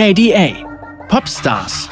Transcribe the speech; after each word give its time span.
KDA 0.00 0.54
Popstars 1.08 1.88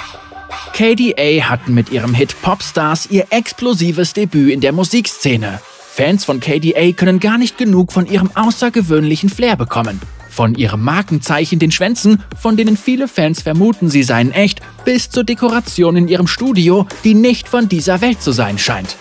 KDA 0.73 1.49
hatten 1.49 1.75
mit 1.75 1.91
ihrem 1.91 2.15
Hit 2.15 2.41
Popstars 2.41 3.09
ihr 3.11 3.27
explosives 3.31 4.13
Debüt 4.13 4.53
in 4.53 4.61
der 4.61 4.71
Musikszene. 4.71 5.59
Fans 5.91 6.25
von 6.25 6.39
KDA 6.39 6.93
können 6.93 7.19
gar 7.19 7.37
nicht 7.37 7.59
genug 7.59 7.91
von 7.91 8.07
ihrem 8.07 8.31
außergewöhnlichen 8.33 9.29
Flair 9.29 9.57
bekommen. 9.57 10.01
Von 10.31 10.55
ihrem 10.55 10.85
Markenzeichen, 10.85 11.59
den 11.59 11.73
Schwänzen, 11.73 12.23
von 12.39 12.57
denen 12.57 12.77
viele 12.77 13.09
Fans 13.09 13.43
vermuten, 13.43 13.91
sie 13.91 14.05
seien 14.05 14.31
echt, 14.31 14.61
bis 14.85 15.11
zur 15.11 15.25
Dekoration 15.25 15.97
in 15.97 16.07
ihrem 16.07 16.29
Studio, 16.29 16.87
die 17.03 17.15
nicht 17.15 17.49
von 17.49 17.69
dieser 17.69 18.03
Welt 18.03 18.23
zu 18.23 18.31
sein 18.31 18.57
scheint. 18.57 18.95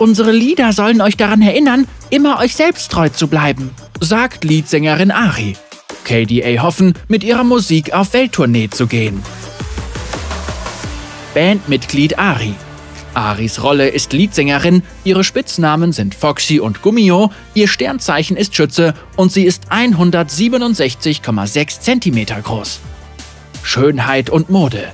Unsere 0.00 0.32
Lieder 0.32 0.72
sollen 0.72 1.00
euch 1.00 1.16
daran 1.16 1.42
erinnern, 1.42 1.86
immer 2.10 2.40
euch 2.40 2.56
selbst 2.56 2.90
treu 2.90 3.08
zu 3.08 3.28
bleiben, 3.28 3.70
sagt 4.00 4.42
Leadsängerin 4.42 5.12
Ari. 5.12 5.54
KDA 6.08 6.62
hoffen, 6.62 6.94
mit 7.06 7.22
ihrer 7.22 7.44
Musik 7.44 7.92
auf 7.92 8.14
Welttournee 8.14 8.70
zu 8.70 8.86
gehen. 8.86 9.22
Bandmitglied 11.34 12.18
Ari 12.18 12.54
Aris 13.14 13.62
Rolle 13.62 13.88
ist 13.88 14.12
Leadsängerin, 14.12 14.82
ihre 15.04 15.24
Spitznamen 15.24 15.92
sind 15.92 16.14
Foxy 16.14 16.60
und 16.60 16.82
Gummio, 16.82 17.32
ihr 17.52 17.66
Sternzeichen 17.66 18.36
ist 18.36 18.54
Schütze 18.54 18.94
und 19.16 19.32
sie 19.32 19.44
ist 19.44 19.72
167,6 19.72 21.80
cm 21.80 22.26
groß. 22.42 22.78
Schönheit 23.62 24.30
und 24.30 24.50
Mode 24.50 24.92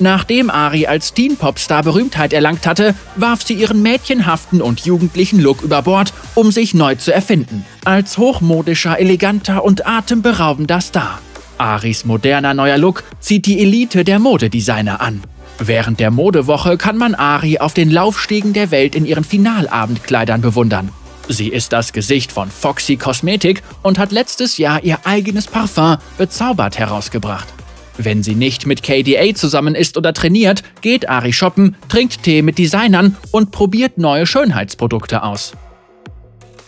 Nachdem 0.00 0.48
Ari 0.48 0.86
als 0.86 1.12
Teen-Popstar 1.12 1.82
Berühmtheit 1.82 2.32
erlangt 2.32 2.66
hatte, 2.66 2.94
warf 3.16 3.42
sie 3.42 3.54
ihren 3.54 3.82
mädchenhaften 3.82 4.62
und 4.62 4.80
jugendlichen 4.80 5.40
Look 5.40 5.62
über 5.62 5.82
Bord, 5.82 6.12
um 6.34 6.52
sich 6.52 6.72
neu 6.72 6.94
zu 6.94 7.12
erfinden. 7.12 7.64
Als 7.84 8.16
hochmodischer, 8.16 8.98
eleganter 8.98 9.64
und 9.64 9.86
atemberaubender 9.86 10.80
Star. 10.80 11.18
Aris 11.58 12.04
moderner 12.04 12.54
neuer 12.54 12.78
Look 12.78 13.02
zieht 13.18 13.46
die 13.46 13.60
Elite 13.60 14.04
der 14.04 14.20
Modedesigner 14.20 15.00
an. 15.00 15.22
Während 15.58 15.98
der 15.98 16.12
Modewoche 16.12 16.76
kann 16.76 16.96
man 16.96 17.16
Ari 17.16 17.58
auf 17.58 17.74
den 17.74 17.90
Laufstegen 17.90 18.52
der 18.52 18.70
Welt 18.70 18.94
in 18.94 19.04
ihren 19.04 19.24
Finalabendkleidern 19.24 20.40
bewundern. 20.40 20.90
Sie 21.28 21.48
ist 21.48 21.72
das 21.72 21.92
Gesicht 21.92 22.30
von 22.30 22.48
Foxy 22.50 22.96
Kosmetik 22.96 23.62
und 23.82 23.98
hat 23.98 24.12
letztes 24.12 24.56
Jahr 24.56 24.84
ihr 24.84 25.00
eigenes 25.04 25.48
Parfum 25.48 25.96
Bezaubert 26.16 26.78
herausgebracht. 26.78 27.57
Wenn 27.98 28.22
sie 28.22 28.36
nicht 28.36 28.64
mit 28.64 28.84
KDA 28.84 29.34
zusammen 29.34 29.74
ist 29.74 29.96
oder 29.96 30.14
trainiert, 30.14 30.62
geht 30.80 31.08
Ari 31.08 31.32
shoppen, 31.32 31.76
trinkt 31.88 32.22
Tee 32.22 32.42
mit 32.42 32.56
Designern 32.56 33.16
und 33.32 33.50
probiert 33.50 33.98
neue 33.98 34.24
Schönheitsprodukte 34.24 35.24
aus. 35.24 35.52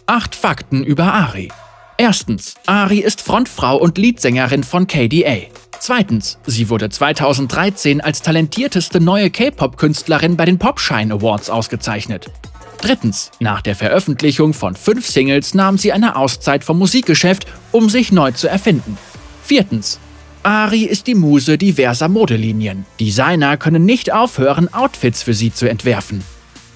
8 0.06 0.34
Fakten 0.34 0.83
über 0.83 1.14
Ari 1.14 1.48
Erstens, 1.97 2.56
Ari 2.67 2.98
ist 2.98 3.20
Frontfrau 3.20 3.77
und 3.77 3.97
Leadsängerin 3.97 4.64
von 4.64 4.89
KDA. 4.89 5.37
Zweitens, 5.78 6.39
sie 6.47 6.69
wurde 6.69 6.89
2013 6.89 8.00
als 8.00 8.22
talentierteste 8.22 9.00
neue 9.00 9.31
K-Pop-Künstlerin 9.31 10.37
bei 10.37 10.47
den 10.47 10.59
Popshine 10.59 11.15
Awards 11.15 11.48
ausgezeichnet. 11.48 12.27
Drittens, 12.81 13.31
nach 13.39 13.62
der 13.62 13.77
Veröffentlichung 13.77 14.53
von 14.53 14.75
fünf 14.75 15.06
Singles 15.06 15.55
nahm 15.55 15.78
sie 15.78 15.92
eine 15.92 16.17
Auszeit 16.17 16.65
vom 16.65 16.78
Musikgeschäft, 16.78 17.47
um 17.70 17.89
sich 17.89 18.11
neu 18.11 18.33
zu 18.33 18.48
erfinden. 18.48 18.98
Viertens, 19.42 20.00
Ari 20.42 20.84
ist 20.84 21.06
die 21.06 21.14
Muse 21.14 21.58
diverser 21.58 22.08
Modelinien. 22.08 22.86
Designer 22.98 23.58
können 23.58 23.84
nicht 23.84 24.10
aufhören, 24.10 24.72
Outfits 24.72 25.22
für 25.22 25.34
sie 25.34 25.52
zu 25.52 25.69
entwerfen. 25.69 26.24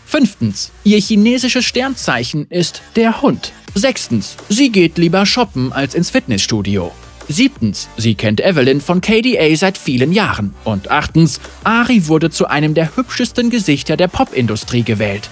Fünftens, 0.05 0.71
ihr 0.85 0.99
chinesisches 1.01 1.65
Sternzeichen 1.65 2.47
ist 2.51 2.83
der 2.95 3.23
Hund. 3.23 3.53
Sechstens, 3.75 4.37
sie 4.51 4.71
geht 4.71 4.99
lieber 4.99 5.25
shoppen 5.25 5.73
als 5.73 5.95
ins 5.95 6.11
Fitnessstudio. 6.11 6.93
Siebtens, 7.27 7.89
sie 7.97 8.15
kennt 8.15 8.43
Evelyn 8.43 8.83
von 8.83 9.01
KDA 9.01 9.57
seit 9.57 9.79
vielen 9.79 10.13
Jahren. 10.13 10.55
Und 10.65 10.91
achtens, 10.91 11.41
Ari 11.65 12.07
wurde 12.07 12.29
zu 12.29 12.47
einem 12.47 12.75
der 12.75 12.95
hübschesten 12.97 13.49
Gesichter 13.49 13.97
der 13.97 14.09
Popindustrie 14.09 14.83
gewählt. 14.83 15.31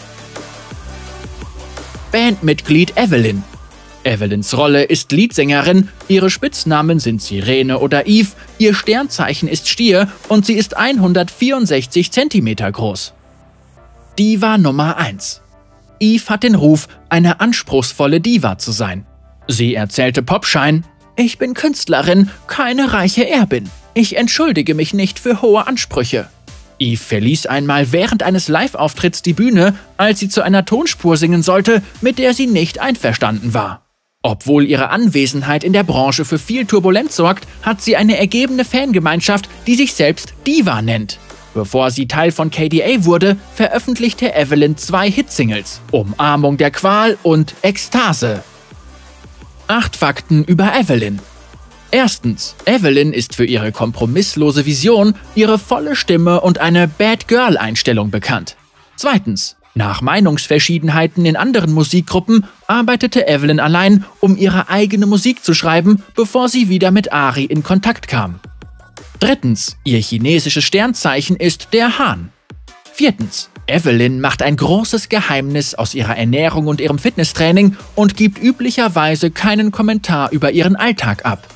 Bandmitglied 2.11 2.97
Evelyn 2.97 3.45
Evelyns 4.05 4.57
Rolle 4.57 4.85
ist 4.85 5.13
Leadsängerin, 5.13 5.89
ihre 6.09 6.31
Spitznamen 6.31 6.99
sind 6.99 7.23
Sirene 7.23 7.79
oder 7.79 8.07
Eve, 8.07 8.31
ihr 8.59 8.75
Sternzeichen 8.75 9.49
ist 9.49 9.69
Stier 9.69 10.09
und 10.29 10.47
sie 10.47 10.55
ist 10.55 10.77
164 10.77 12.11
cm 12.11 12.57
groß. 12.73 13.15
Diva 14.19 14.59
Nummer 14.59 14.97
1 14.97 15.43
Eve 16.01 16.29
hat 16.29 16.43
den 16.43 16.57
Ruf, 16.57 16.89
eine 17.09 17.41
anspruchsvolle 17.41 18.21
Diva 18.21 18.59
zu 18.59 18.73
sein. 18.73 19.07
Sie 19.47 19.75
erzählte 19.75 20.23
Popschein, 20.23 20.85
ich 21.17 21.39
bin 21.39 21.55
Künstlerin, 21.55 22.31
keine 22.47 22.93
reiche 22.93 23.29
Erbin. 23.29 23.71
Ich 23.95 24.17
entschuldige 24.17 24.75
mich 24.75 24.95
nicht 24.95 25.19
für 25.19 25.43
hohe 25.43 25.67
Ansprüche. 25.67 26.29
Eve 26.79 27.03
verließ 27.03 27.47
einmal 27.47 27.93
während 27.93 28.23
eines 28.23 28.49
Live-Auftritts 28.49 29.23
die 29.23 29.35
Bühne, 29.35 29.75
als 29.97 30.19
sie 30.19 30.29
zu 30.29 30.43
einer 30.43 30.65
Tonspur 30.65 31.17
singen 31.17 31.43
sollte, 31.43 31.83
mit 32.01 32.19
der 32.19 32.35
sie 32.35 32.47
nicht 32.47 32.81
einverstanden 32.81 33.55
war. 33.55 33.82
Obwohl 34.23 34.65
ihre 34.67 34.91
Anwesenheit 34.91 35.65
in 35.65 35.73
der 35.73 35.83
Branche 35.83 36.25
für 36.25 36.39
viel 36.39 36.65
Turbulenz 36.65 37.17
sorgt, 37.17 37.47
hat 37.63 37.83
sie 37.83 37.97
eine 37.97 38.19
ergebene 38.19 38.65
Fangemeinschaft, 38.65 39.49
die 39.67 39.75
sich 39.75 39.95
selbst 39.95 40.35
Diva 40.47 40.81
nennt. 40.81 41.19
Bevor 41.55 41.91
sie 41.91 42.07
Teil 42.07 42.31
von 42.31 42.51
KDA 42.51 43.05
wurde, 43.05 43.37
veröffentlichte 43.55 44.33
Evelyn 44.35 44.77
zwei 44.77 45.11
Hitsingles: 45.11 45.81
Umarmung 45.91 46.57
der 46.57 46.71
Qual 46.71 47.19
und 47.23 47.55
Ekstase. 47.63 48.43
8 49.67 49.97
Fakten 49.97 50.45
über 50.45 50.73
Evelyn. 50.75 51.21
Erstens, 51.91 52.55
Evelyn 52.65 53.13
ist 53.13 53.35
für 53.35 53.45
ihre 53.45 53.71
kompromisslose 53.71 54.65
Vision, 54.65 55.15
ihre 55.35 55.59
volle 55.59 55.95
Stimme 55.95 56.41
und 56.41 56.59
eine 56.59 56.89
Bad 56.89 57.29
Girl-Einstellung 57.29 58.11
bekannt. 58.11 58.57
Zweitens, 58.97 59.57
nach 59.75 60.03
Meinungsverschiedenheiten 60.03 61.25
in 61.25 61.37
anderen 61.37 61.73
Musikgruppen 61.73 62.45
arbeitete 62.67 63.27
Evelyn 63.27 63.59
allein, 63.59 64.05
um 64.21 64.37
ihre 64.37 64.69
eigene 64.69 65.07
Musik 65.07 65.43
zu 65.43 65.55
schreiben, 65.55 66.03
bevor 66.15 66.49
sie 66.49 66.69
wieder 66.69 66.91
mit 66.91 67.13
Ari 67.13 67.45
in 67.45 67.63
Kontakt 67.63 68.07
kam. 68.07 68.41
Drittens, 69.19 69.77
ihr 69.85 69.99
chinesisches 69.99 70.65
Sternzeichen 70.65 71.37
ist 71.37 71.69
der 71.73 71.99
Hahn. 71.99 72.31
Viertens, 72.93 73.49
Evelyn 73.67 74.21
macht 74.21 74.43
ein 74.43 74.57
großes 74.57 75.09
Geheimnis 75.09 75.75
aus 75.75 75.95
ihrer 75.95 76.17
Ernährung 76.19 76.67
und 76.67 76.81
ihrem 76.81 76.99
Fitnesstraining 76.99 77.77
und 77.95 78.17
gibt 78.17 78.43
üblicherweise 78.43 79.31
keinen 79.31 79.71
Kommentar 79.71 80.33
über 80.33 80.51
ihren 80.51 80.77
Alltag 80.77 81.25
ab. 81.25 81.47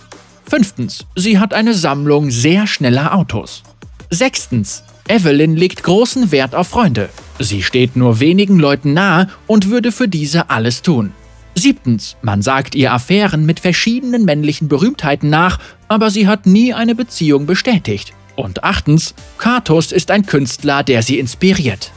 Fünftens, 0.48 1.04
sie 1.16 1.38
hat 1.38 1.52
eine 1.52 1.74
Sammlung 1.74 2.30
sehr 2.30 2.66
schneller 2.66 3.14
Autos. 3.14 3.64
Sechstens, 4.08 4.84
Evelyn 5.08 5.56
legt 5.56 5.82
großen 5.82 6.30
Wert 6.30 6.54
auf 6.54 6.68
Freunde. 6.68 7.10
Sie 7.38 7.62
steht 7.62 7.96
nur 7.96 8.20
wenigen 8.20 8.58
Leuten 8.58 8.94
nahe 8.94 9.28
und 9.46 9.68
würde 9.68 9.92
für 9.92 10.08
diese 10.08 10.50
alles 10.50 10.82
tun. 10.82 11.12
Siebtens, 11.54 12.16
man 12.22 12.42
sagt 12.42 12.74
ihr 12.74 12.92
Affären 12.92 13.46
mit 13.46 13.60
verschiedenen 13.60 14.24
männlichen 14.24 14.68
Berühmtheiten 14.68 15.30
nach, 15.30 15.58
aber 15.88 16.10
sie 16.10 16.28
hat 16.28 16.46
nie 16.46 16.74
eine 16.74 16.94
Beziehung 16.94 17.46
bestätigt. 17.46 18.12
Und 18.36 18.64
achtens, 18.64 19.14
Katos 19.38 19.92
ist 19.92 20.10
ein 20.10 20.26
Künstler, 20.26 20.82
der 20.82 21.02
sie 21.02 21.18
inspiriert. 21.18 21.92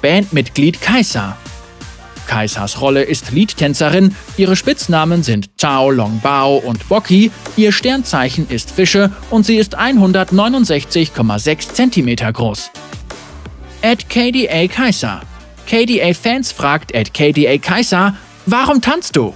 Bandmitglied 0.00 0.80
Kaisa. 0.80 1.36
Kaisers 2.26 2.80
Rolle 2.80 3.02
ist 3.02 3.32
Liedtänzerin, 3.32 4.16
ihre 4.38 4.56
Spitznamen 4.56 5.22
sind 5.22 5.50
Chao 5.58 5.90
Longbao 5.90 6.56
und 6.56 6.88
Boki, 6.88 7.30
ihr 7.56 7.70
Sternzeichen 7.70 8.48
ist 8.48 8.70
Fische 8.70 9.12
und 9.30 9.44
sie 9.44 9.56
ist 9.56 9.78
169,6 9.78 11.74
cm 11.74 12.32
groß. 12.32 12.70
At 13.84 14.08
KDA 14.08 14.66
Kaiser. 14.66 15.20
KDA 15.66 16.14
Fans 16.14 16.52
fragt 16.52 16.94
at 16.94 17.12
KDA 17.12 17.58
Kaiser, 17.58 18.16
warum 18.46 18.80
tanzt 18.80 19.14
du? 19.14 19.34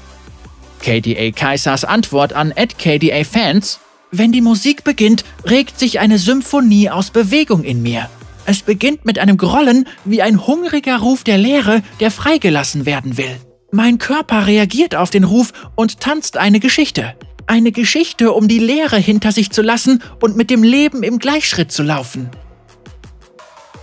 KDA 0.80 1.32
Kaisers 1.32 1.84
Antwort 1.84 2.32
an 2.32 2.54
at 2.56 2.78
KDA 2.78 3.24
Fans, 3.24 3.78
wenn 4.10 4.32
die 4.32 4.40
Musik 4.40 4.84
beginnt, 4.84 5.26
regt 5.44 5.78
sich 5.78 6.00
eine 6.00 6.16
Symphonie 6.16 6.88
aus 6.88 7.10
Bewegung 7.10 7.62
in 7.62 7.82
mir. 7.82 8.08
Es 8.46 8.62
beginnt 8.62 9.04
mit 9.04 9.18
einem 9.18 9.36
Grollen 9.36 9.86
wie 10.06 10.22
ein 10.22 10.46
hungriger 10.46 10.96
Ruf 11.00 11.24
der 11.24 11.36
Leere, 11.36 11.82
der 12.00 12.10
freigelassen 12.10 12.86
werden 12.86 13.18
will. 13.18 13.36
Mein 13.70 13.98
Körper 13.98 14.46
reagiert 14.46 14.94
auf 14.94 15.10
den 15.10 15.24
Ruf 15.24 15.52
und 15.74 16.00
tanzt 16.00 16.38
eine 16.38 16.58
Geschichte. 16.58 17.14
Eine 17.46 17.70
Geschichte, 17.70 18.32
um 18.32 18.48
die 18.48 18.60
Leere 18.60 18.96
hinter 18.96 19.30
sich 19.30 19.50
zu 19.50 19.60
lassen 19.60 20.02
und 20.22 20.38
mit 20.38 20.48
dem 20.48 20.62
Leben 20.62 21.02
im 21.02 21.18
Gleichschritt 21.18 21.70
zu 21.70 21.82
laufen. 21.82 22.30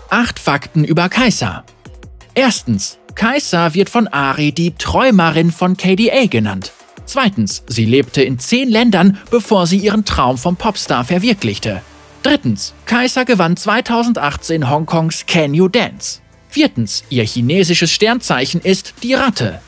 Acht 0.09 0.39
Fakten 0.39 0.83
über 0.83 1.09
Kaiser. 1.09 1.63
Erstens. 2.35 2.99
Kaiser 3.15 3.73
wird 3.73 3.89
von 3.89 4.07
Ari 4.07 4.51
die 4.51 4.75
Träumerin 4.75 5.51
von 5.51 5.77
KDA 5.77 6.27
genannt. 6.27 6.73
Zweitens. 7.05 7.63
Sie 7.67 7.85
lebte 7.85 8.21
in 8.21 8.39
zehn 8.39 8.69
Ländern, 8.69 9.17
bevor 9.31 9.67
sie 9.67 9.77
ihren 9.77 10.05
Traum 10.05 10.37
vom 10.37 10.57
Popstar 10.57 11.05
verwirklichte. 11.05 11.81
Drittens, 12.23 12.73
Kaiser 12.85 13.25
gewann 13.25 13.55
2018 13.55 14.69
Hongkongs 14.69 15.25
Can 15.25 15.53
You 15.53 15.67
Dance. 15.67 16.19
Viertens, 16.49 17.03
ihr 17.09 17.23
chinesisches 17.23 17.91
Sternzeichen 17.91 18.61
ist 18.61 18.95
die 19.03 19.13
Ratte. 19.13 19.59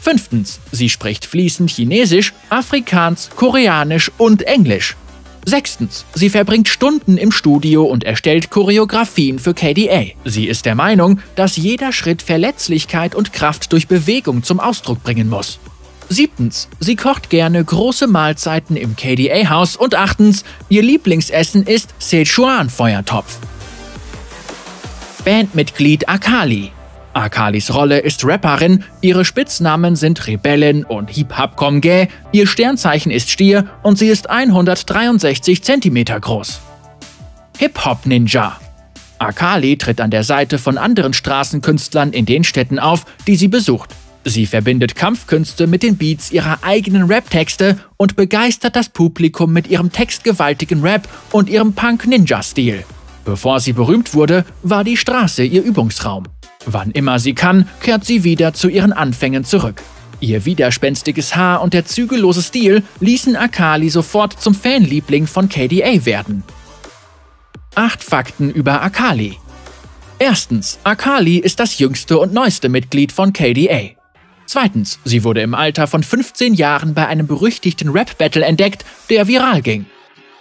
Fünftens, 0.00 0.60
sie 0.72 0.88
spricht 0.88 1.26
fließend 1.26 1.70
Chinesisch, 1.70 2.32
Afrikaans, 2.48 3.30
Koreanisch 3.36 4.10
und 4.16 4.42
Englisch. 4.42 4.96
Sechstens, 5.44 6.04
sie 6.14 6.30
verbringt 6.30 6.68
Stunden 6.68 7.16
im 7.16 7.32
Studio 7.32 7.84
und 7.84 8.04
erstellt 8.04 8.50
Choreografien 8.50 9.38
für 9.38 9.54
KDA. 9.54 10.04
Sie 10.24 10.46
ist 10.46 10.66
der 10.66 10.74
Meinung, 10.74 11.20
dass 11.34 11.56
jeder 11.56 11.92
Schritt 11.92 12.22
Verletzlichkeit 12.22 13.14
und 13.14 13.32
Kraft 13.32 13.72
durch 13.72 13.88
Bewegung 13.88 14.42
zum 14.42 14.60
Ausdruck 14.60 15.02
bringen 15.02 15.28
muss. 15.28 15.58
Siebtens, 16.08 16.68
sie 16.80 16.96
kocht 16.96 17.30
gerne 17.30 17.64
große 17.64 18.08
Mahlzeiten 18.08 18.76
im 18.76 18.96
KDA-Haus. 18.96 19.76
Und 19.76 19.94
achtens, 19.94 20.44
ihr 20.68 20.82
Lieblingsessen 20.82 21.62
ist 21.62 21.94
Sichuan-Feuertopf. 22.00 23.38
Bandmitglied 25.24 26.08
Akali. 26.08 26.72
Akalis 27.12 27.74
Rolle 27.74 27.98
ist 27.98 28.24
Rapperin, 28.24 28.84
ihre 29.00 29.24
Spitznamen 29.24 29.96
sind 29.96 30.26
Rebellin 30.26 30.84
und 30.84 31.10
Hip-Hop 31.10 31.56
Komge, 31.56 32.08
ihr 32.32 32.46
Sternzeichen 32.46 33.10
ist 33.10 33.30
Stier 33.30 33.66
und 33.82 33.98
sie 33.98 34.08
ist 34.08 34.30
163 34.30 35.62
cm 35.62 36.04
groß. 36.20 36.60
Hip-Hop 37.58 38.06
Ninja. 38.06 38.58
Akali 39.18 39.76
tritt 39.76 40.00
an 40.00 40.10
der 40.10 40.24
Seite 40.24 40.58
von 40.58 40.78
anderen 40.78 41.12
Straßenkünstlern 41.12 42.12
in 42.12 42.26
den 42.26 42.44
Städten 42.44 42.78
auf, 42.78 43.04
die 43.26 43.36
sie 43.36 43.48
besucht. 43.48 43.90
Sie 44.24 44.46
verbindet 44.46 44.94
Kampfkünste 44.94 45.66
mit 45.66 45.82
den 45.82 45.96
Beats 45.96 46.30
ihrer 46.30 46.58
eigenen 46.62 47.04
Rap-Texte 47.04 47.78
und 47.96 48.16
begeistert 48.16 48.76
das 48.76 48.88
Publikum 48.88 49.52
mit 49.52 49.68
ihrem 49.68 49.92
textgewaltigen 49.92 50.82
Rap 50.82 51.08
und 51.32 51.48
ihrem 51.48 51.72
Punk-Ninja-Stil. 51.72 52.84
Bevor 53.24 53.60
sie 53.60 53.72
berühmt 53.72 54.14
wurde, 54.14 54.44
war 54.62 54.84
die 54.84 54.96
Straße 54.96 55.42
ihr 55.42 55.62
Übungsraum. 55.62 56.24
Wann 56.66 56.90
immer 56.90 57.18
sie 57.18 57.34
kann, 57.34 57.68
kehrt 57.80 58.04
sie 58.04 58.24
wieder 58.24 58.52
zu 58.52 58.68
ihren 58.68 58.92
Anfängen 58.92 59.44
zurück. 59.44 59.82
Ihr 60.20 60.44
widerspenstiges 60.44 61.34
Haar 61.34 61.62
und 61.62 61.72
der 61.72 61.86
zügellose 61.86 62.42
Stil 62.42 62.82
ließen 63.00 63.36
Akali 63.36 63.88
sofort 63.88 64.40
zum 64.40 64.54
Fanliebling 64.54 65.26
von 65.26 65.48
KDA 65.48 66.04
werden. 66.04 66.42
Acht 67.74 68.04
Fakten 68.04 68.50
über 68.50 68.82
Akali. 68.82 69.38
Erstens, 70.18 70.78
Akali 70.84 71.38
ist 71.38 71.60
das 71.60 71.78
jüngste 71.78 72.18
und 72.18 72.34
neueste 72.34 72.68
Mitglied 72.68 73.10
von 73.10 73.32
KDA. 73.32 73.92
Zweitens, 74.44 74.98
sie 75.04 75.24
wurde 75.24 75.40
im 75.40 75.54
Alter 75.54 75.86
von 75.86 76.02
15 76.02 76.52
Jahren 76.54 76.92
bei 76.92 77.06
einem 77.06 77.26
berüchtigten 77.26 77.88
Rap-Battle 77.88 78.44
entdeckt, 78.44 78.84
der 79.08 79.28
viral 79.28 79.62
ging. 79.62 79.86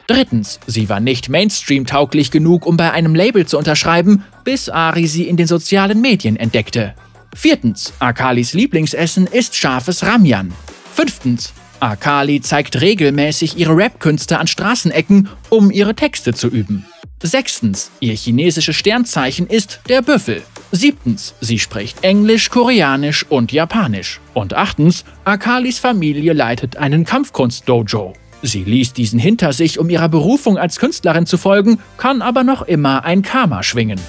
Drittens, 0.09 0.59
sie 0.65 0.89
war 0.89 1.00
nicht 1.00 1.29
Mainstream-tauglich 1.29 2.31
genug, 2.31 2.65
um 2.65 2.77
bei 2.77 2.91
einem 2.91 3.13
Label 3.13 3.45
zu 3.45 3.59
unterschreiben, 3.59 4.23
bis 4.44 4.67
Ari 4.67 5.06
sie 5.06 5.27
in 5.27 5.38
den 5.38 5.45
sozialen 5.45 6.01
Medien 6.01 6.35
entdeckte. 6.35 6.95
Viertens, 7.35 7.94
Akalis 8.00 8.53
Lieblingsessen 8.53 9.27
ist 9.27 9.56
scharfes 9.56 10.03
Ramyan. 10.03 10.51
Fünftens, 10.95 11.53
Akali 11.79 12.41
zeigt 12.41 12.81
regelmäßig 12.81 13.56
ihre 13.59 13.77
Rap-Künste 13.77 14.39
an 14.39 14.47
Straßenecken, 14.47 15.29
um 15.50 15.69
ihre 15.69 15.94
Texte 15.94 16.33
zu 16.33 16.47
üben. 16.47 16.88
Sechstens, 17.21 17.91
ihr 18.00 18.15
chinesisches 18.15 18.75
Sternzeichen 18.75 19.45
ist 19.45 19.79
der 19.89 20.01
Büffel. 20.01 20.41
Siebtens, 20.71 21.35
sie 21.39 21.59
spricht 21.59 22.03
Englisch, 22.03 22.50
Koreanisch 22.50 23.27
und 23.29 23.51
Japanisch. 23.51 24.21
Und 24.33 24.55
achtens, 24.55 25.05
Akalis 25.23 25.77
Familie 25.77 26.33
leitet 26.33 26.77
einen 26.77 27.05
Kampfkunst-Dojo. 27.05 28.15
Sie 28.41 28.63
ließ 28.63 28.94
diesen 28.94 29.19
hinter 29.19 29.51
sich, 29.53 29.80
um 29.80 29.89
ihrer 29.89 30.09
Berufung 30.09 30.57
als 30.57 30.80
Künstlerin 30.80 31.25
zu 31.25 31.38
folgen, 31.38 31.80
kann 31.97 32.21
aber 32.21 32.44
noch 32.44 32.62
immer 32.62 33.03
ein 33.03 33.21
Karma 33.21 33.63
schwingen. 33.63 34.00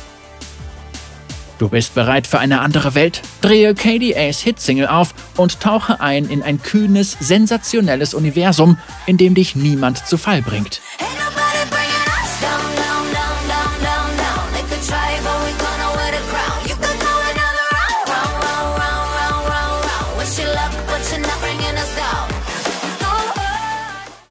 Du 1.59 1.69
bist 1.69 1.94
bereit 1.94 2.27
für 2.27 2.38
eine 2.38 2.62
andere 2.62 2.94
Welt? 2.94 3.21
Drehe 3.43 3.75
KDAs 3.75 4.41
Hitsingle 4.41 4.88
auf 4.88 5.12
und 5.37 5.61
tauche 5.61 6.00
ein 6.00 6.25
in 6.25 6.43
ein 6.43 6.62
kühnes, 6.62 7.17
sensationelles 7.21 8.15
Universum, 8.15 8.79
in 9.06 9.19
dem 9.19 9.35
dich 9.35 9.56
niemand 9.56 10.06
zu 10.06 10.17
Fall 10.17 10.41
bringt. 10.41 10.81